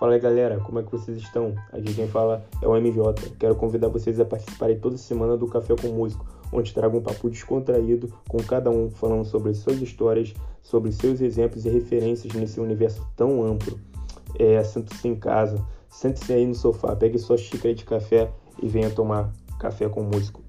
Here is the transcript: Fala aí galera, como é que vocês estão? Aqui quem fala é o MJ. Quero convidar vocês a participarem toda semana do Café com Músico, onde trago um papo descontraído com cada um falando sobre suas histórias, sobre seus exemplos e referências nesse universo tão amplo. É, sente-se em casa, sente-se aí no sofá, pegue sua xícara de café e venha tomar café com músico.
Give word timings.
Fala 0.00 0.14
aí 0.14 0.18
galera, 0.18 0.58
como 0.60 0.78
é 0.78 0.82
que 0.82 0.90
vocês 0.90 1.18
estão? 1.18 1.54
Aqui 1.70 1.92
quem 1.92 2.08
fala 2.08 2.42
é 2.62 2.66
o 2.66 2.74
MJ. 2.74 3.36
Quero 3.38 3.54
convidar 3.54 3.88
vocês 3.88 4.18
a 4.18 4.24
participarem 4.24 4.80
toda 4.80 4.96
semana 4.96 5.36
do 5.36 5.46
Café 5.46 5.76
com 5.76 5.88
Músico, 5.88 6.24
onde 6.50 6.72
trago 6.72 6.96
um 6.96 7.02
papo 7.02 7.28
descontraído 7.28 8.10
com 8.26 8.38
cada 8.38 8.70
um 8.70 8.90
falando 8.90 9.26
sobre 9.26 9.52
suas 9.52 9.78
histórias, 9.82 10.32
sobre 10.62 10.90
seus 10.90 11.20
exemplos 11.20 11.66
e 11.66 11.68
referências 11.68 12.32
nesse 12.32 12.58
universo 12.58 13.06
tão 13.14 13.44
amplo. 13.44 13.78
É, 14.38 14.64
sente-se 14.64 15.06
em 15.06 15.14
casa, 15.14 15.62
sente-se 15.90 16.32
aí 16.32 16.46
no 16.46 16.54
sofá, 16.54 16.96
pegue 16.96 17.18
sua 17.18 17.36
xícara 17.36 17.74
de 17.74 17.84
café 17.84 18.32
e 18.62 18.66
venha 18.68 18.88
tomar 18.88 19.30
café 19.58 19.86
com 19.86 20.02
músico. 20.02 20.40